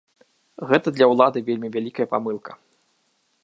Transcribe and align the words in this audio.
Гэта 0.71 0.87
для 0.95 1.07
ўлады 1.11 1.39
вельмі 1.49 1.69
вялікая 1.75 2.07
памылка. 2.15 2.51